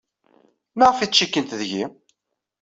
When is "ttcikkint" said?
1.09-1.57